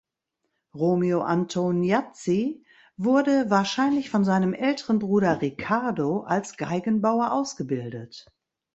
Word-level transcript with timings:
Romeo 0.73 1.21
Antoniazzi 1.21 2.65
wurde 2.97 3.51
wahrscheinlich 3.51 4.09
von 4.09 4.25
seinem 4.25 4.55
älteren 4.55 4.97
Bruder 4.97 5.43
Riccardo 5.43 6.21
als 6.21 6.57
Geigenbauer 6.57 7.31
ausgebildet. 7.33 8.25